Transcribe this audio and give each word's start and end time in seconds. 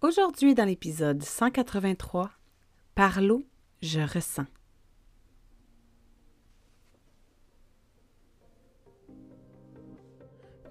Aujourd'hui, 0.00 0.54
dans 0.54 0.64
l'épisode 0.64 1.24
183, 1.24 2.30
Par 2.94 3.20
l'eau, 3.20 3.42
je 3.82 3.98
ressens. 3.98 4.46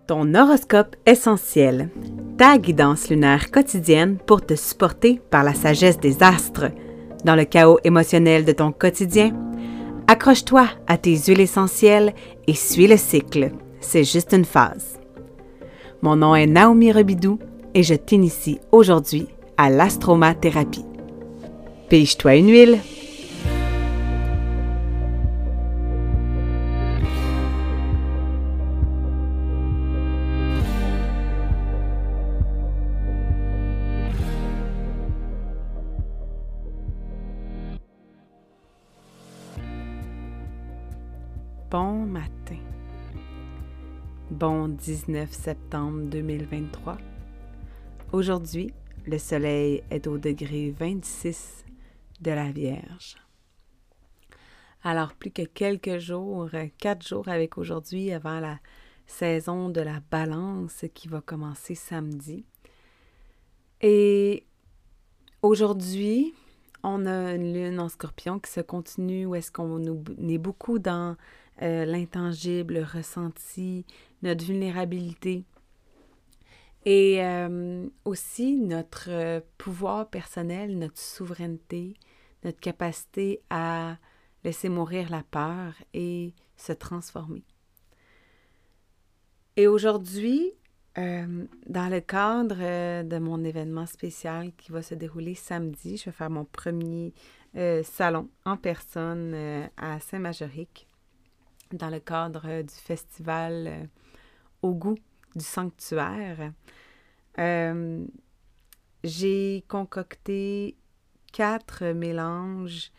Ton 0.08 0.34
horoscope 0.34 0.96
essentiel, 1.06 1.90
ta 2.38 2.58
guidance 2.58 3.10
lunaire 3.10 3.52
quotidienne 3.52 4.18
pour 4.18 4.46
te 4.46 4.56
supporter 4.56 5.20
par 5.30 5.44
la 5.44 5.54
sagesse 5.54 6.00
des 6.00 6.24
astres. 6.24 6.72
Dans 7.26 7.36
le 7.36 7.44
chaos 7.44 7.80
émotionnel 7.84 8.46
de 8.46 8.54
ton 8.54 8.72
quotidien, 8.72 9.36
accroche-toi 10.08 10.70
à 10.88 10.98
tes 10.98 11.18
huiles 11.18 11.42
essentielles 11.42 12.16
et 12.48 12.54
suis 12.54 12.88
le 12.88 12.96
cycle. 12.96 13.52
C'est 13.82 14.06
juste 14.06 14.32
une 14.32 14.46
phase. 14.46 14.98
Mon 16.02 16.16
nom 16.16 16.34
est 16.34 16.48
Naomi 16.48 16.94
Rebidou 16.94 17.40
et 17.74 17.84
je 17.84 17.94
t'initie 17.94 18.60
aujourd'hui 18.72 19.28
à 19.58 19.70
l'astromathérapie. 19.70 20.86
Pige-toi 21.90 22.36
une 22.36 22.50
huile. 22.50 22.80
Bon 41.70 42.06
matin. 42.06 42.56
Bon 44.32 44.70
19 44.70 45.32
septembre 45.32 46.02
2023. 46.10 46.98
Aujourd'hui, 48.14 48.74
le 49.06 49.18
soleil 49.18 49.84
est 49.92 50.08
au 50.08 50.18
degré 50.18 50.72
26 50.72 51.66
de 52.22 52.32
la 52.32 52.52
Vierge. 52.52 53.18
Alors, 54.82 55.14
plus 55.14 55.30
que 55.30 55.42
quelques 55.42 55.98
jours, 55.98 56.50
quatre 56.78 57.06
jours 57.06 57.28
avec 57.28 57.58
aujourd'hui 57.58 58.14
avant 58.14 58.40
la 58.40 58.60
saison 59.08 59.68
de 59.68 59.82
la 59.82 60.00
balance 60.10 60.86
qui 60.94 61.10
va 61.10 61.20
commencer 61.20 61.76
samedi. 61.76 62.46
Et 63.82 64.46
aujourd'hui, 65.42 66.34
on 66.84 67.06
a 67.06 67.34
une 67.34 67.54
lune 67.54 67.80
en 67.82 67.90
scorpion 67.90 68.40
qui 68.40 68.52
se 68.52 68.62
continue 68.62 69.26
où 69.26 69.36
est-ce 69.36 69.52
qu'on 69.52 69.82
est 69.82 70.38
beaucoup 70.38 70.80
dans 70.80 71.18
euh, 71.62 71.84
l'intangible, 71.84 72.76
le 72.76 72.84
ressenti, 72.84 73.86
notre 74.24 74.46
vulnérabilité 74.46 75.44
et 76.88 77.24
euh, 77.24 77.86
aussi 78.06 78.56
notre 78.56 79.10
euh, 79.10 79.42
pouvoir 79.58 80.10
personnel, 80.10 80.80
notre 80.80 81.00
souveraineté, 81.00 81.96
notre 82.46 82.60
capacité 82.60 83.42
à 83.50 83.98
laisser 84.44 84.70
mourir 84.70 85.10
la 85.10 85.24
peur 85.24 85.74
et 85.94 86.34
se 86.56 86.72
transformer. 86.72 87.44
Et 89.58 89.68
aujourd'hui, 89.68 90.54
dans 90.96 91.92
le 91.92 92.00
cadre 92.00 93.04
de 93.04 93.20
mon 93.20 93.44
événement 93.44 93.86
spécial 93.86 94.52
qui 94.56 94.72
va 94.72 94.82
se 94.82 94.96
dérouler 94.96 95.36
samedi, 95.36 95.98
je 95.98 96.06
vais 96.06 96.12
faire 96.12 96.32
mon 96.32 96.46
premier 96.46 97.14
salon 97.84 98.30
en 98.46 98.58
personne 98.58 99.36
à 99.78 100.00
Saint-Majorique 100.00 100.88
dans 101.74 101.90
le 101.90 102.00
cadre 102.00 102.44
euh, 102.46 102.64
du 102.64 102.74
festival 102.74 103.68
euh, 103.68 103.86
au 104.62 104.74
goût 104.74 104.98
du 105.38 105.46
sanctuaire. 105.46 106.52
Euh, 107.40 108.06
j'ai 109.04 109.64
concocté 109.68 110.76
quatre 111.32 111.86
mélanges 111.86 112.92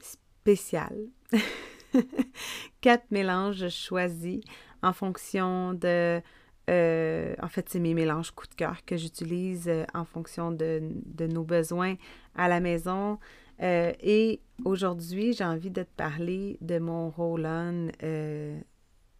spéciaux. 0.00 1.10
quatre 2.80 3.10
mélanges 3.10 3.68
choisis 3.68 4.40
en 4.82 4.92
fonction 4.92 5.74
de 5.74 6.22
en 6.68 7.48
fait, 7.48 7.68
c'est 7.68 7.80
mes 7.80 7.94
mélanges 7.94 8.30
coup 8.30 8.46
de 8.46 8.54
cœur 8.54 8.84
que 8.84 8.96
j'utilise 8.96 9.68
en 9.92 10.04
fonction 10.04 10.52
de, 10.52 10.80
nos 11.26 11.42
besoins 11.42 11.96
à 12.36 12.48
la 12.48 12.60
maison. 12.60 13.18
Euh, 13.62 13.92
et 14.00 14.40
aujourd'hui, 14.64 15.32
j'ai 15.32 15.44
envie 15.44 15.70
de 15.70 15.82
te 15.82 15.88
parler 15.96 16.56
de 16.60 16.78
mon 16.78 17.10
Roland 17.10 17.88
euh, 18.02 18.58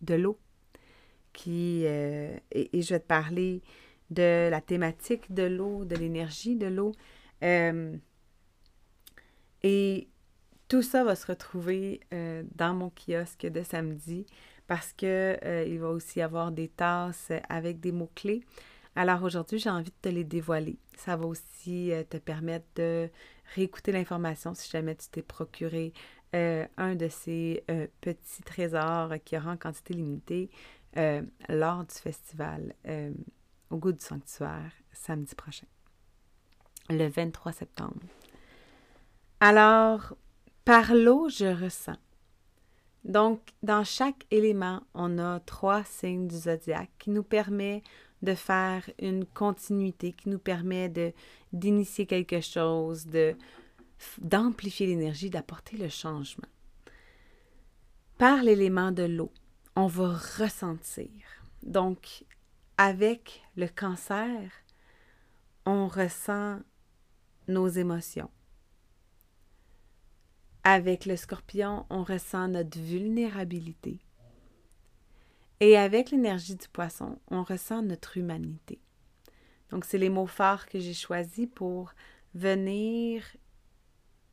de 0.00 0.14
l'eau. 0.14 0.38
Qui, 1.32 1.84
euh, 1.86 2.36
et, 2.50 2.82
je 2.82 2.94
vais 2.94 3.00
te 3.00 3.06
parler 3.06 3.62
de 4.10 4.48
la 4.50 4.60
thématique 4.60 5.32
de 5.32 5.44
l'eau, 5.44 5.84
de 5.84 5.94
l'énergie 5.94 6.56
de 6.56 6.66
l'eau. 6.66 6.92
et 9.62 10.08
tout 10.68 10.82
ça 10.82 11.04
va 11.04 11.14
se 11.16 11.26
retrouver 11.26 12.00
dans 12.54 12.74
mon 12.74 12.90
kiosque 12.90 13.46
de 13.46 13.62
samedi 13.62 14.26
parce 14.66 14.92
qu'il 14.92 15.38
il 15.66 15.78
va 15.78 15.88
aussi 15.88 16.20
avoir 16.20 16.52
des 16.52 16.68
tasses 16.68 17.32
avec 17.48 17.80
des 17.80 17.92
mots-clés. 17.92 18.42
Alors 19.00 19.22
aujourd'hui, 19.22 19.58
j'ai 19.58 19.70
envie 19.70 19.88
de 19.88 19.96
te 20.02 20.10
les 20.10 20.24
dévoiler. 20.24 20.76
Ça 20.94 21.16
va 21.16 21.24
aussi 21.24 21.90
te 22.10 22.18
permettre 22.18 22.66
de 22.76 23.08
réécouter 23.54 23.92
l'information 23.92 24.52
si 24.52 24.68
jamais 24.68 24.94
tu 24.94 25.08
t'es 25.08 25.22
procuré 25.22 25.94
euh, 26.34 26.66
un 26.76 26.96
de 26.96 27.08
ces 27.08 27.64
euh, 27.70 27.86
petits 28.02 28.42
trésors 28.42 29.14
qui 29.24 29.38
aura 29.38 29.52
en 29.52 29.56
quantité 29.56 29.94
limitée 29.94 30.50
euh, 30.98 31.22
lors 31.48 31.82
du 31.86 31.94
festival 31.94 32.74
au 33.70 33.78
goût 33.78 33.92
du 33.92 34.04
sanctuaire 34.04 34.70
samedi 34.92 35.34
prochain, 35.34 35.66
le 36.90 37.08
23 37.08 37.52
septembre. 37.52 38.02
Alors, 39.40 40.14
par 40.66 40.92
l'eau, 40.94 41.30
je 41.30 41.46
ressens. 41.46 41.96
Donc, 43.04 43.40
dans 43.62 43.82
chaque 43.82 44.26
élément, 44.30 44.82
on 44.92 45.18
a 45.18 45.40
trois 45.40 45.84
signes 45.84 46.28
du 46.28 46.36
zodiaque 46.36 46.90
qui 46.98 47.08
nous 47.08 47.22
permet 47.22 47.82
de 48.22 48.34
faire 48.34 48.88
une 48.98 49.24
continuité 49.24 50.12
qui 50.12 50.28
nous 50.28 50.38
permet 50.38 50.92
d'initier 51.52 52.06
quelque 52.06 52.40
chose, 52.40 53.06
d'amplifier 54.18 54.86
l'énergie, 54.86 55.30
d'apporter 55.30 55.76
le 55.76 55.88
changement. 55.88 56.48
Par 58.18 58.42
l'élément 58.42 58.92
de 58.92 59.04
l'eau, 59.04 59.32
on 59.76 59.86
va 59.86 60.12
ressentir. 60.38 61.10
Donc, 61.62 62.24
avec 62.76 63.42
le 63.56 63.66
cancer, 63.68 64.50
on 65.64 65.88
ressent 65.88 66.58
nos 67.48 67.68
émotions. 67.68 68.30
Avec 70.64 71.06
le 71.06 71.16
scorpion, 71.16 71.86
on 71.88 72.04
ressent 72.04 72.48
notre 72.48 72.78
vulnérabilité. 72.78 74.00
Et 75.60 75.76
avec 75.76 76.10
l'énergie 76.10 76.56
du 76.56 76.68
poisson, 76.68 77.18
on 77.30 77.42
ressent 77.42 77.82
notre 77.82 78.16
humanité. 78.16 78.80
Donc, 79.70 79.84
c'est 79.84 79.98
les 79.98 80.08
mots 80.08 80.26
phares 80.26 80.66
que 80.66 80.80
j'ai 80.80 80.94
choisis 80.94 81.48
pour 81.54 81.92
venir 82.34 83.22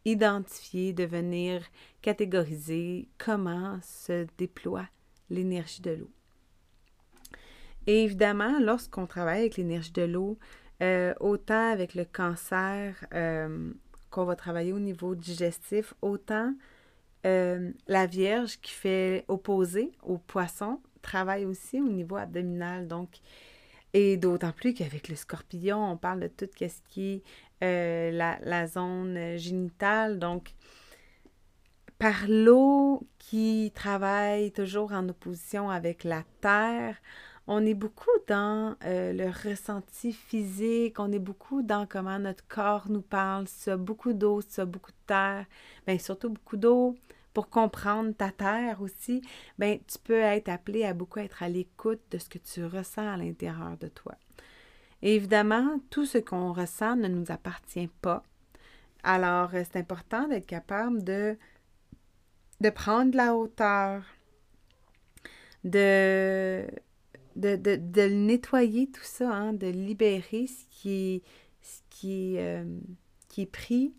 identifier, 0.05 0.93
de 0.93 1.03
venir 1.03 1.61
catégoriser 2.01 3.09
comment 3.17 3.77
se 3.83 4.25
déploie 4.37 4.87
l'énergie 5.29 5.81
de 5.81 5.91
l'eau. 5.91 6.11
Et 7.87 8.03
évidemment, 8.03 8.59
lorsqu'on 8.59 9.05
travaille 9.05 9.39
avec 9.39 9.57
l'énergie 9.57 9.91
de 9.91 10.03
l'eau, 10.03 10.37
euh, 10.81 11.13
autant 11.19 11.71
avec 11.71 11.93
le 11.95 12.05
cancer 12.05 13.05
euh, 13.13 13.73
qu'on 14.09 14.25
va 14.25 14.35
travailler 14.35 14.73
au 14.73 14.79
niveau 14.79 15.15
digestif, 15.15 15.93
autant 16.01 16.53
euh, 17.25 17.71
la 17.87 18.05
Vierge 18.05 18.59
qui 18.61 18.71
fait 18.71 19.25
opposer 19.27 19.91
au 20.03 20.17
poisson 20.17 20.79
travaille 21.07 21.45
aussi 21.45 21.79
au 21.81 21.87
niveau 21.87 22.17
abdominal. 22.17 22.87
Donc, 22.87 23.09
et 23.93 24.17
d'autant 24.17 24.51
plus 24.51 24.73
qu'avec 24.73 25.07
le 25.07 25.15
scorpion, 25.15 25.91
on 25.91 25.97
parle 25.97 26.19
de 26.19 26.27
tout 26.27 26.47
ce 26.59 26.81
qui 26.89 27.13
est 27.13 27.23
euh, 27.63 28.11
la, 28.11 28.67
zone 28.67 29.37
génitale. 29.37 30.19
Donc, 30.19 30.53
par 31.97 32.27
l'eau 32.27 33.07
qui 33.17 33.71
travaille 33.73 34.51
toujours 34.51 34.91
en 34.91 35.07
opposition 35.09 35.69
avec 35.69 36.03
la 36.03 36.23
terre, 36.41 36.97
on 37.47 37.65
est 37.65 37.73
beaucoup 37.73 38.17
dans 38.27 38.75
euh, 38.83 39.13
le 39.13 39.49
ressenti 39.49 40.11
physique, 40.11 40.99
on 40.99 41.13
est 41.13 41.19
beaucoup 41.19 41.61
dans 41.61 41.87
comment 41.87 42.19
notre 42.19 42.45
corps 42.47 42.89
nous 42.89 43.01
parle. 43.01 43.47
Si 43.47 43.71
beaucoup 43.71 44.11
d'eau, 44.11 44.41
si 44.41 44.61
beaucoup 44.65 44.91
de 44.91 45.07
terre, 45.07 45.45
bien 45.87 45.97
surtout 45.97 46.29
beaucoup 46.29 46.57
d'eau, 46.57 46.97
pour 47.37 47.49
comprendre 47.51 48.15
ta 48.15 48.31
terre 48.31 48.81
aussi, 48.81 49.21
ben 49.59 49.77
tu 49.87 49.99
peux 49.99 50.21
être 50.21 50.49
appelé 50.49 50.83
à 50.85 50.95
beaucoup 50.95 51.19
être 51.19 51.43
à 51.43 51.49
l'écoute 51.49 52.01
de 52.09 52.17
ce 52.17 52.27
que 52.29 52.39
tu 52.39 52.65
ressens 52.65 53.07
à 53.07 53.15
l'intérieur 53.15 53.77
de 53.77 53.89
toi. 53.89 54.15
évidemment, 55.03 55.79
tout 55.91 56.07
ce 56.07 56.17
qu'on 56.17 56.51
ressent 56.51 56.95
ne 56.95 57.07
nous 57.07 57.25
appartient 57.29 57.91
pas. 58.01 58.23
Alors, 59.03 59.53
euh, 59.53 59.61
c'est 59.63 59.77
important 59.77 60.27
d'être 60.27 60.47
capable 60.47 61.03
de, 61.03 61.37
de 62.59 62.69
prendre 62.71 63.15
la 63.15 63.35
hauteur, 63.35 64.01
de, 65.63 66.65
nettoyer 67.35 68.89
tout 68.89 69.03
ça, 69.03 69.31
hein, 69.31 69.53
de 69.53 69.67
libérer 69.67 70.47
ce 70.47 70.65
qui 70.71 70.89
est, 70.89 71.23
ce 71.61 71.81
qui 71.91 72.39
euh, 72.39 72.65
qui 73.27 73.41
est 73.41 73.51
pris 73.51 73.93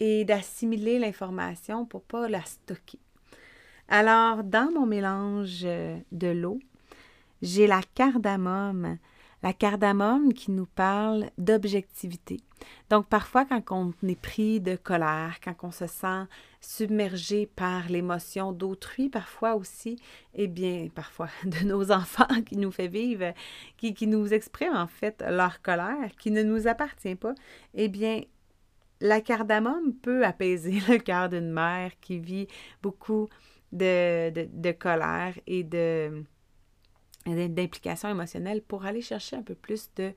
et 0.00 0.24
d'assimiler 0.24 0.98
l'information 0.98 1.86
pour 1.86 2.02
pas 2.02 2.28
la 2.28 2.42
stocker. 2.42 3.00
Alors, 3.88 4.44
dans 4.44 4.70
mon 4.72 4.86
mélange 4.86 5.62
de 5.62 6.28
l'eau, 6.28 6.58
j'ai 7.42 7.66
la 7.66 7.80
cardamome 7.94 8.98
la 9.42 9.52
cardamome 9.52 10.32
qui 10.32 10.50
nous 10.50 10.66
parle 10.66 11.30
d'objectivité. 11.38 12.38
Donc 12.90 13.06
parfois 13.06 13.44
quand 13.44 13.62
on 13.70 13.94
est 14.06 14.20
pris 14.20 14.60
de 14.60 14.74
colère, 14.74 15.38
quand 15.42 15.54
on 15.62 15.70
se 15.70 15.86
sent 15.86 16.24
submergé 16.60 17.46
par 17.46 17.88
l'émotion 17.88 18.52
d'autrui, 18.52 19.08
parfois 19.08 19.54
aussi, 19.54 19.96
eh 20.34 20.48
bien, 20.48 20.88
parfois 20.92 21.28
de 21.44 21.64
nos 21.64 21.92
enfants 21.92 22.42
qui 22.44 22.56
nous 22.56 22.72
fait 22.72 22.88
vivre, 22.88 23.32
qui, 23.76 23.94
qui 23.94 24.08
nous 24.08 24.34
expriment 24.34 24.76
en 24.76 24.88
fait 24.88 25.24
leur 25.28 25.62
colère, 25.62 26.10
qui 26.18 26.32
ne 26.32 26.42
nous 26.42 26.66
appartient 26.66 27.14
pas, 27.14 27.34
eh 27.74 27.88
bien, 27.88 28.22
la 29.00 29.20
cardamome 29.20 29.94
peut 29.94 30.24
apaiser 30.24 30.80
le 30.88 30.98
cœur 30.98 31.28
d'une 31.28 31.50
mère 31.50 31.92
qui 32.00 32.18
vit 32.18 32.48
beaucoup 32.82 33.28
de, 33.72 34.72
colère 34.72 35.34
et 35.46 35.62
de, 35.64 36.24
d'implication 37.26 38.08
émotionnelle 38.08 38.62
pour 38.62 38.84
aller 38.84 39.02
chercher 39.02 39.36
un 39.36 39.42
peu 39.42 39.54
plus 39.54 39.90
de 39.96 40.12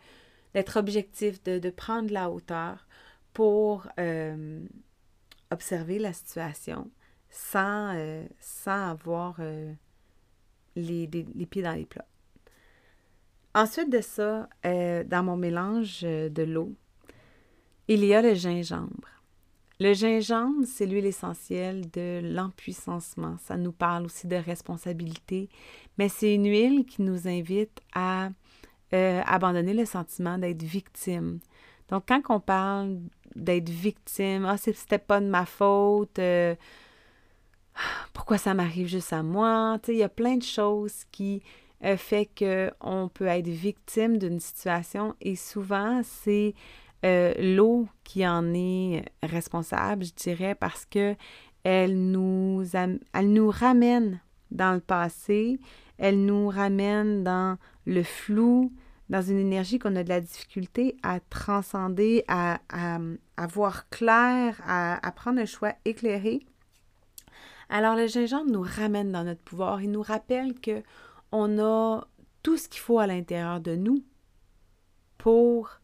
d'être 0.54 0.78
objectif, 0.78 1.42
de, 1.44 1.70
prendre 1.70 2.12
la 2.12 2.30
hauteur 2.30 2.86
pour 3.32 3.88
euh, 4.00 4.60
observer 5.50 5.98
la 5.98 6.12
situation 6.12 6.92
sans, 7.30 7.96
euh, 7.96 8.26
avoir 8.66 9.38
euh, 9.40 9.74
les, 10.76 11.08
les, 11.08 11.46
pieds 11.46 11.62
dans 11.62 11.72
les 11.72 11.86
plats. 11.86 12.08
Ensuite 13.56 13.90
de 13.90 14.02
ça, 14.02 14.50
dans 14.64 15.24
mon 15.24 15.38
mélange 15.38 16.02
de 16.02 16.44
l'eau, 16.44 16.76
il 17.94 18.06
y 18.06 18.14
a 18.14 18.22
le 18.22 18.34
gingembre. 18.34 19.10
Le 19.80 19.94
gingembre, 19.94 20.66
c'est 20.66 20.86
l'huile 20.86 21.08
essentielle 21.08 21.90
de 21.92 22.22
l'empuissancement. 22.24 23.38
Ça 23.40 23.58
nous 23.58 23.72
parle 23.72 24.06
aussi 24.06 24.28
de 24.28 24.36
responsabilité, 24.36 25.50
mais 25.98 26.08
c'est 26.08 26.36
une 26.36 26.48
huile 26.48 26.86
qui 26.86 27.02
nous 27.02 27.28
invite 27.28 27.82
à 27.94 28.30
euh, 28.94 29.22
abandonner 29.26 29.74
le 29.74 29.86
sentiment 29.86 30.38
d'être 30.38 30.64
victime. 30.64 31.40
Donc, 31.90 32.04
quand 32.08 32.22
on 32.30 32.40
parle 32.40 33.00
d'être 33.36 33.70
victime, 33.70 34.46
ah, 34.46 34.58
c'était 34.58 34.98
pas 35.00 35.20
de 35.20 35.28
ma 35.28 35.46
faute, 35.46 36.20
euh, 36.20 36.56
pourquoi 38.14 38.38
ça 38.38 38.54
m'arrive 38.54 38.88
juste 38.88 39.14
à 39.14 39.24
moi? 39.24 39.80
il 39.88 39.96
y 39.96 40.04
a 40.04 40.10
plein 40.10 40.38
de 40.38 40.44
choses 40.44 41.04
qui 41.12 41.42
euh, 41.84 41.98
fait 41.98 42.30
qu'on 42.38 43.10
peut 43.14 43.26
être 43.26 43.48
victime 43.48 44.18
d'une 44.18 44.40
situation 44.40 45.16
et 45.20 45.36
souvent, 45.36 46.02
c'est 46.04 46.54
euh, 47.04 47.34
l'eau 47.40 47.88
qui 48.04 48.28
en 48.28 48.54
est 48.54 49.06
responsable, 49.24 50.06
je 50.06 50.14
dirais, 50.14 50.56
parce 50.56 50.86
que 50.86 51.16
elle 51.64 52.12
nous, 52.12 52.64
elle 52.74 53.32
nous 53.32 53.50
ramène 53.50 54.20
dans 54.52 54.74
le 54.74 54.80
passé, 54.80 55.60
elle 55.98 56.26
nous 56.26 56.50
ramène 56.50 57.24
dans 57.24 57.58
le 57.86 58.04
flou, 58.04 58.74
dans 59.10 59.22
une 59.22 59.38
énergie 59.38 59.78
qu'on 59.78 59.96
a 59.96 60.04
de 60.04 60.10
la 60.10 60.22
difficulté 60.22 60.98
à 61.04 61.20
transcender, 61.20 62.24
à, 62.28 62.60
à, 62.70 63.48
voir 63.48 63.90
clair, 63.90 64.60
à, 64.66 65.06
à, 65.06 65.12
prendre 65.12 65.40
un 65.40 65.46
choix 65.46 65.74
éclairé. 65.86 66.46
Alors 67.70 67.96
le 67.96 68.08
gingembre 68.08 68.52
nous 68.52 68.64
ramène 68.64 69.12
dans 69.12 69.24
notre 69.24 69.42
pouvoir, 69.42 69.82
il 69.82 69.92
nous 69.92 70.02
rappelle 70.02 70.60
que 70.60 70.82
on 71.32 71.60
a 71.60 72.06
tout 72.44 72.58
ce 72.58 72.68
qu'il 72.68 72.82
faut 72.82 73.00
à 73.00 73.08
l'intérieur 73.08 73.60
de 73.60 73.76
nous 73.76 74.04
pour 75.18 75.81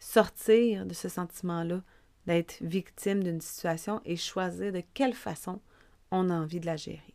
sortir 0.00 0.86
de 0.86 0.94
ce 0.94 1.08
sentiment-là, 1.08 1.82
d'être 2.26 2.56
victime 2.60 3.22
d'une 3.22 3.40
situation 3.40 4.00
et 4.04 4.16
choisir 4.16 4.72
de 4.72 4.82
quelle 4.94 5.14
façon 5.14 5.60
on 6.10 6.30
a 6.30 6.34
envie 6.34 6.58
de 6.58 6.66
la 6.66 6.76
gérer. 6.76 7.14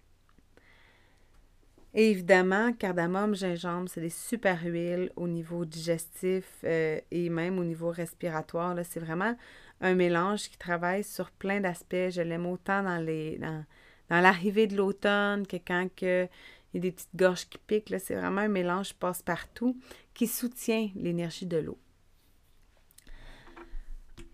Évidemment, 1.97 2.73
cardamome, 2.73 3.35
gingembre, 3.35 3.89
c'est 3.89 4.01
des 4.01 4.09
super 4.09 4.61
huiles 4.63 5.11
au 5.15 5.29
niveau 5.29 5.63
digestif 5.63 6.45
euh, 6.65 6.99
et 7.09 7.29
même 7.29 7.57
au 7.57 7.63
niveau 7.63 7.89
respiratoire. 7.89 8.75
C'est 8.83 8.99
vraiment 8.99 9.35
un 9.79 9.95
mélange 9.95 10.49
qui 10.49 10.57
travaille 10.57 11.05
sur 11.05 11.31
plein 11.31 11.61
d'aspects. 11.61 12.09
Je 12.09 12.21
l'aime 12.21 12.45
autant 12.45 12.83
dans 12.83 13.65
l'arrivée 14.09 14.67
de 14.67 14.75
l'automne 14.75 15.47
que 15.47 15.55
quand 15.55 15.87
il 16.01 16.27
y 16.73 16.77
a 16.77 16.81
des 16.81 16.91
petites 16.91 17.15
gorges 17.15 17.47
qui 17.47 17.59
piquent. 17.59 17.93
C'est 17.97 18.15
vraiment 18.15 18.41
un 18.41 18.49
mélange 18.49 18.93
passe-partout 18.95 19.77
qui 20.13 20.27
soutient 20.27 20.89
l'énergie 20.95 21.45
de 21.45 21.57
l'eau. 21.57 21.79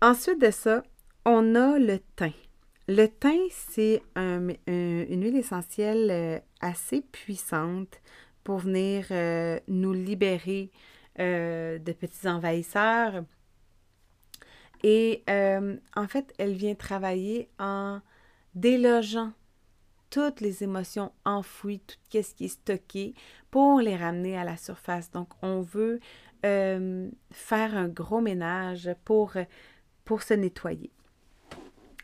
Ensuite 0.02 0.40
de 0.40 0.50
ça, 0.50 0.82
on 1.24 1.54
a 1.54 1.78
le 1.78 2.00
thym. 2.16 2.32
Le 2.88 3.06
thym, 3.06 3.38
c'est 3.50 4.02
une 4.16 5.22
huile 5.22 5.36
essentielle 5.36 6.10
euh, 6.10 6.40
assez 6.60 7.02
puissante 7.02 8.00
pour 8.42 8.58
venir 8.58 9.06
euh, 9.12 9.60
nous 9.68 9.92
libérer 9.92 10.72
euh, 11.20 11.78
de 11.78 11.92
petits 11.92 12.26
envahisseurs. 12.26 13.22
Et 14.82 15.22
en 15.28 16.08
fait, 16.08 16.34
elle 16.36 16.54
vient 16.54 16.74
travailler 16.74 17.48
en 17.60 18.00
délogeant 18.56 19.30
toutes 20.10 20.40
les 20.40 20.64
émotions 20.64 21.12
enfouies, 21.24 21.78
tout 21.78 21.96
ce 22.10 22.34
qui 22.34 22.46
est 22.46 22.48
stocké, 22.48 23.14
pour 23.52 23.78
les 23.78 23.94
ramener 23.94 24.36
à 24.36 24.42
la 24.42 24.56
surface. 24.56 25.12
Donc, 25.12 25.28
on 25.42 25.60
veut 25.60 26.00
faire 26.42 27.76
un 27.76 27.86
gros 27.86 28.20
ménage 28.20 28.90
pour 29.04 29.34
pour 30.04 30.22
se 30.22 30.34
nettoyer. 30.34 30.90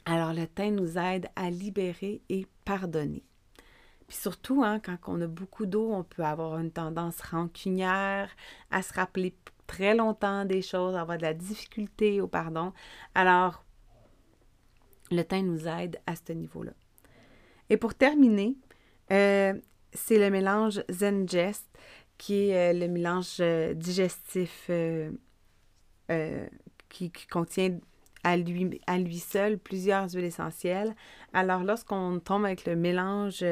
Alors 0.05 0.33
le 0.33 0.47
thym 0.47 0.75
nous 0.75 0.97
aide 0.97 1.29
à 1.37 1.51
libérer 1.51 2.23
et 2.29 2.47
pardonner. 2.65 3.25
Puis 4.07 4.17
surtout, 4.17 4.65
hein, 4.65 4.81
quand 4.81 4.97
on 5.07 5.21
a 5.21 5.27
beaucoup 5.27 5.67
d'eau, 5.67 5.93
on 5.93 6.03
peut 6.03 6.25
avoir 6.25 6.59
une 6.59 6.71
tendance 6.71 7.21
rancunière, 7.21 8.31
à 8.71 8.81
se 8.81 8.95
rappeler 8.95 9.35
très 9.67 9.95
longtemps 9.95 10.47
des 10.47 10.63
choses, 10.63 10.97
avoir 10.97 11.19
de 11.19 11.23
la 11.23 11.35
difficulté 11.35 12.23
au 12.23 12.27
pardon. 12.27 12.73
Alors, 13.15 13.65
le 15.11 15.23
thym 15.23 15.47
nous 15.47 15.69
aide 15.69 16.01
à 16.07 16.15
ce 16.17 16.33
niveau-là. 16.33 16.73
Et 17.69 17.77
pour 17.77 17.95
terminer, 17.95 18.57
euh, 19.13 19.53
c'est 19.93 20.19
le 20.19 20.31
mélange 20.31 20.83
Zengest, 20.91 21.67
qui 22.17 22.49
est 22.49 22.73
euh, 22.73 22.79
le 22.79 22.89
mélange 22.89 23.37
euh, 23.41 23.75
digestif 23.75 24.71
qui, 26.89 27.11
contient 27.31 27.79
à 28.25 28.37
lui, 28.37 28.81
à 28.87 28.99
lui 28.99 29.19
seul 29.19 29.59
plusieurs 29.59 30.11
huiles 30.11 30.25
essentielles. 30.25 30.95
Alors, 31.33 31.63
lorsqu'on 31.63 32.19
tombe 32.19 32.45
avec 32.45 32.65
le 32.67 32.77
mélange 32.77 33.45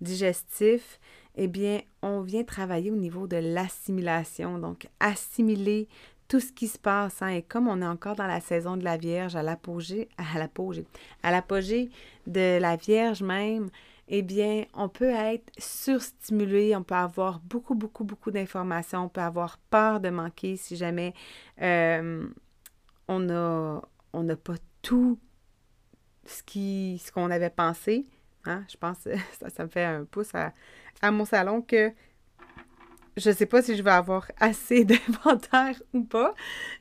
digestif, 0.00 1.00
eh 1.36 1.48
bien, 1.48 1.80
on 2.02 2.20
vient 2.20 2.44
travailler 2.44 2.90
au 2.90 2.96
niveau 2.96 3.26
de 3.26 3.36
l'assimilation. 3.36 4.58
Donc, 4.58 4.88
assimiler 5.00 5.88
tout 6.28 6.40
ce 6.40 6.52
qui 6.52 6.68
se 6.68 6.78
passe. 6.78 7.20
Hein. 7.22 7.28
Et 7.28 7.42
comme 7.42 7.68
on 7.68 7.82
est 7.82 7.86
encore 7.86 8.16
dans 8.16 8.26
la 8.26 8.40
saison 8.40 8.76
de 8.76 8.84
la 8.84 8.96
Vierge, 8.96 9.36
à 9.36 9.42
l'apogée, 9.42 10.08
à 10.16 10.38
l'apogée, 10.38 10.86
à 11.22 11.30
l'apogée 11.30 11.90
de 12.26 12.58
la 12.58 12.76
Vierge 12.76 13.22
même, 13.22 13.70
eh 14.08 14.22
bien, 14.22 14.64
on 14.74 14.88
peut 14.88 15.10
être 15.10 15.50
surstimulé, 15.58 16.74
on 16.76 16.82
peut 16.82 16.94
avoir 16.94 17.40
beaucoup, 17.40 17.74
beaucoup, 17.74 18.04
beaucoup 18.04 18.30
d'informations, 18.30 19.04
on 19.04 19.08
peut 19.08 19.20
avoir 19.20 19.58
peur 19.70 20.00
de 20.00 20.10
manquer 20.10 20.56
si 20.56 20.76
jamais 20.76 21.14
euh, 21.60 22.26
on 23.08 23.20
n'a 23.20 24.36
pas 24.36 24.54
tout 24.82 25.18
ce 26.24 27.10
qu'on 27.10 27.30
avait 27.30 27.50
pensé. 27.50 28.06
Hein? 28.44 28.64
Je 28.70 28.76
pense 28.76 28.98
ça, 29.40 29.50
ça 29.50 29.64
me 29.64 29.68
fait 29.68 29.84
un 29.84 30.04
pouce 30.04 30.30
à, 30.34 30.52
mon 31.10 31.24
salon 31.24 31.62
que 31.62 31.92
je 33.16 33.28
ne 33.28 33.34
sais 33.34 33.46
pas 33.46 33.60
si 33.60 33.76
je 33.76 33.82
vais 33.82 33.90
avoir 33.90 34.30
assez 34.40 34.84
d'inventaire 34.84 35.82
ou 35.92 36.02
pas, 36.02 36.34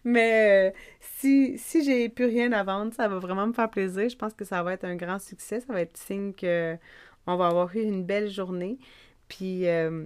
mais 0.04 0.72
euh, 0.72 0.78
si, 1.00 1.58
si 1.58 1.84
j'ai 1.84 2.08
plus 2.08 2.26
rien 2.26 2.52
à 2.54 2.64
vendre, 2.64 2.94
ça 2.94 3.08
va 3.08 3.20
vraiment 3.20 3.48
me 3.48 3.54
faire 3.54 3.70
plaisir. 3.70 4.08
Je 4.08 4.16
pense 4.16 4.34
que 4.34 4.46
ça 4.46 4.64
va 4.64 4.74
être 4.74 4.86
un 4.86 4.96
grand 4.96 5.20
succès. 5.20 5.60
Ça 5.60 5.74
va 5.74 5.82
être 5.82 5.98
signe 5.98 6.34
qu'on 6.34 7.36
va 7.38 7.48
avoir 7.48 7.76
eu 7.76 7.82
une 7.82 8.06
belle 8.06 8.30
journée. 8.30 8.80
Puis, 9.28 9.68
euh, 9.68 10.06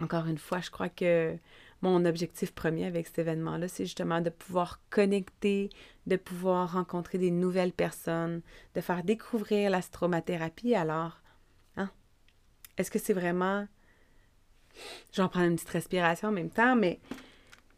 encore 0.00 0.26
une 0.26 0.38
fois, 0.38 0.60
je 0.60 0.70
crois 0.70 0.90
que 0.90 1.36
mon 1.82 2.04
objectif 2.04 2.52
premier 2.52 2.86
avec 2.86 3.06
cet 3.06 3.20
événement-là, 3.20 3.68
c'est 3.68 3.84
justement 3.84 4.20
de 4.20 4.30
pouvoir 4.30 4.80
connecter, 4.90 5.70
de 6.06 6.16
pouvoir 6.16 6.72
rencontrer 6.72 7.18
des 7.18 7.30
nouvelles 7.30 7.72
personnes, 7.72 8.42
de 8.74 8.80
faire 8.80 9.02
découvrir 9.02 9.70
l'astromathérapie. 9.70 10.74
Alors, 10.74 11.20
hein, 11.76 11.90
est-ce 12.76 12.90
que 12.90 12.98
c'est 12.98 13.14
vraiment... 13.14 13.66
J'en 15.12 15.28
prends 15.28 15.44
une 15.44 15.56
petite 15.56 15.70
respiration 15.70 16.28
en 16.28 16.32
même 16.32 16.50
temps, 16.50 16.76
mais 16.76 17.00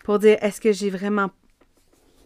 pour 0.04 0.18
dire, 0.18 0.36
est-ce 0.42 0.60
que 0.60 0.72
j'ai 0.72 0.90
vraiment 0.90 1.30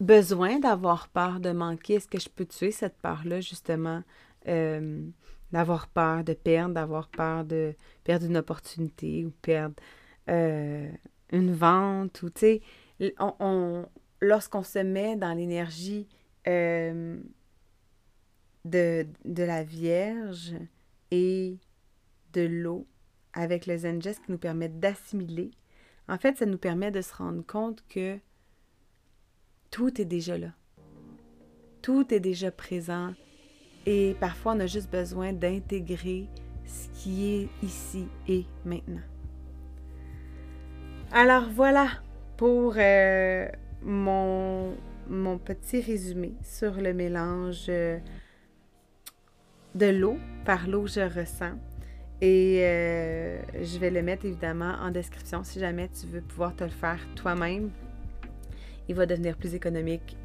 besoin 0.01 0.59
d'avoir 0.59 1.09
peur 1.09 1.41
de 1.41 1.53
manquer? 1.53 1.95
Est-ce 1.95 2.09
que 2.09 2.19
je 2.19 2.29
peux 2.29 2.47
tuer 2.47 2.71
cette 2.71 2.97
peur-là, 2.99 3.41
justement, 3.41 4.03
euh, 4.49 5.07
d'avoir 5.53 5.89
peur 5.89 6.25
de 6.25 6.33
perdre, 6.33 6.75
d'avoir 6.75 7.09
peur 7.09 7.45
de 7.45 7.75
perdre 8.03 8.27
une 8.27 8.37
opportunité 8.37 9.25
ou 9.25 9.31
perdre 9.43 9.75
euh, 10.29 10.91
une 11.31 11.53
vente 11.53 12.23
ou, 12.23 12.31
tu 12.31 12.61
sais, 12.99 13.15
on, 13.19 13.87
lorsqu'on 14.21 14.63
se 14.63 14.79
met 14.79 15.17
dans 15.17 15.33
l'énergie 15.33 16.09
euh, 16.47 17.19
de, 18.65 19.07
de, 19.25 19.43
la 19.43 19.65
Vierge 19.65 20.55
et 21.11 21.59
de 22.33 22.43
l'eau 22.43 22.87
avec 23.33 23.67
le 23.67 23.77
Zen 23.77 24.01
qui 24.01 24.13
nous 24.29 24.39
permet 24.39 24.69
d'assimiler, 24.69 25.51
en 26.09 26.19
fait, 26.19 26.39
ça 26.39 26.47
nous 26.47 26.59
permet 26.59 26.91
de 26.91 27.01
se 27.01 27.15
rendre 27.15 27.45
compte 27.45 27.85
que 27.89 28.19
tout 29.71 30.01
est 30.01 30.05
déjà 30.05 30.39
là. 30.39 30.53
Tout 31.83 32.13
est 32.15 32.21
déjà 32.21 32.51
présent 32.51 33.13
et 33.85 34.17
parfois 34.19 34.55
on 34.55 34.61
a 34.61 34.67
juste 34.67 34.91
besoin 34.91 35.33
d'intégrer 35.33 36.29
ce 36.65 36.89
qui 36.99 37.27
est 37.27 37.49
ici 37.63 38.09
et 38.29 38.45
maintenant. 38.65 39.16
Alors 41.13 41.45
voilà 41.49 41.89
pour 42.37 42.75
euh, 42.77 43.49
mon, 43.83 44.75
petit 45.45 45.81
résumé 45.81 46.35
sur 46.43 46.75
le 46.81 46.93
mélange 46.93 47.67
euh, 47.69 47.99
de 49.75 49.87
l'eau 49.87 50.19
par 50.45 50.67
l'eau 50.67 50.87
je 50.87 51.01
ressens. 51.01 51.55
Et 52.21 52.61
euh, 52.63 53.41
je 53.63 53.79
vais 53.79 53.91
le 53.91 54.03
mettre 54.03 54.25
évidemment 54.25 54.75
en 54.81 54.91
description 54.91 55.45
si 55.45 55.61
jamais 55.61 55.89
tu 55.89 56.07
veux 56.07 56.23
pouvoir 56.23 56.57
te 56.57 56.65
le 56.65 56.71
faire 56.71 56.99
toi-même. 57.15 57.71
Il 58.89 58.95
va 58.95 59.07
devenir 59.07 59.37
plus 59.37 59.55
économique 59.55 60.17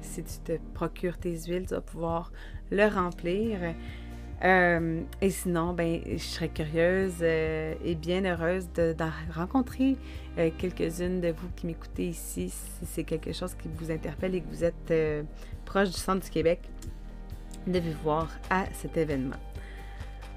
si 0.00 0.22
tu 0.22 0.38
te 0.44 0.52
procures 0.72 1.18
tes 1.18 1.36
huiles, 1.36 1.66
tu 1.66 1.74
vas 1.74 1.80
pouvoir 1.80 2.32
le 2.70 2.86
remplir. 2.86 3.58
Euh, 4.44 5.02
et 5.20 5.30
sinon, 5.30 5.72
ben, 5.72 6.00
je 6.06 6.18
serais 6.18 6.48
curieuse 6.48 7.16
euh, 7.22 7.74
et 7.84 7.94
bien 7.96 8.24
heureuse 8.24 8.68
d'en 8.96 9.10
rencontrer 9.34 9.96
euh, 10.38 10.50
quelques-unes 10.56 11.20
de 11.20 11.28
vous 11.28 11.48
qui 11.56 11.66
m'écoutez 11.66 12.08
ici, 12.08 12.50
si 12.50 12.86
c'est 12.86 13.04
quelque 13.04 13.32
chose 13.32 13.54
qui 13.54 13.68
vous 13.76 13.90
interpelle 13.90 14.36
et 14.36 14.40
que 14.40 14.48
vous 14.48 14.64
êtes 14.64 15.26
proche 15.64 15.90
du 15.90 15.96
centre 15.98 16.24
du 16.24 16.30
Québec, 16.30 16.60
de 17.66 17.80
vous 17.80 18.02
voir 18.04 18.28
à 18.48 18.66
cet 18.72 18.96
événement. 18.96 19.36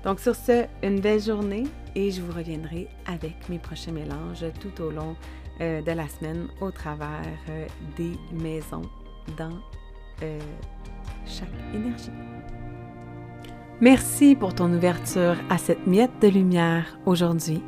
Donc 0.04 0.20
sur 0.20 0.36
ce, 0.36 0.66
une 0.82 1.00
belle 1.00 1.22
journée 1.22 1.66
et 1.94 2.10
je 2.10 2.22
vous 2.22 2.36
reviendrai 2.36 2.88
avec 3.06 3.50
mes 3.50 3.60
prochains 3.60 3.92
mélanges 3.92 4.46
tout 4.60 4.82
au 4.82 4.90
long 4.90 5.16
de 5.60 5.92
la 5.92 6.08
semaine 6.08 6.48
au 6.60 6.72
travers 6.72 7.22
des 7.98 8.14
maisons 8.34 8.82
dans 9.38 9.62
chaque 11.28 11.50
énergie. 11.76 12.10
Merci 13.82 14.36
pour 14.36 14.54
ton 14.54 14.72
ouverture 14.72 15.38
à 15.50 15.58
cette 15.58 15.88
miette 15.88 16.12
de 16.22 16.28
lumière 16.28 17.00
aujourd'hui. 17.08 17.64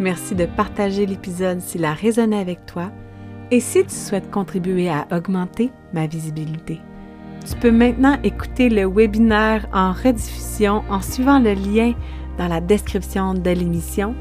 Merci 0.00 0.34
de 0.34 0.44
partager 0.44 1.06
l'épisode 1.06 1.60
s'il 1.60 1.84
a 1.84 1.92
résonné 1.92 2.36
avec 2.36 2.66
toi 2.66 2.90
et 3.52 3.60
si 3.60 3.84
tu 3.84 3.94
souhaites 3.94 4.28
contribuer 4.32 4.90
à 4.90 5.06
augmenter 5.12 5.70
ma 5.94 6.08
visibilité. 6.08 6.80
Tu 7.48 7.54
peux 7.60 7.70
maintenant 7.70 8.18
écouter 8.24 8.68
le 8.68 8.88
webinaire 8.88 9.68
en 9.72 9.92
rediffusion 9.92 10.82
en 10.90 11.00
suivant 11.00 11.38
le 11.38 11.52
lien 11.52 11.94
dans 12.38 12.48
la 12.48 12.60
description 12.60 13.32
de 13.32 13.50
l'émission 13.50 14.16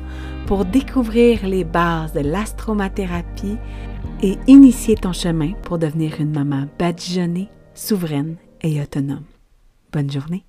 pour 0.45 0.63
découvrir 0.63 1.47
les 1.47 1.63
bases 1.63 2.13
de 2.13 2.19
l'astromathérapie 2.19 3.57
et 4.21 4.37
initier 4.45 4.93
ton 4.93 5.11
chemin 5.11 5.53
pour 5.63 5.79
devenir 5.79 6.21
une 6.21 6.33
maman 6.33 6.67
badigeonnée, 6.77 7.49
souveraine 7.73 8.35
et 8.61 8.79
autonome. 8.79 9.25
Bonne 9.91 10.11
journée. 10.11 10.45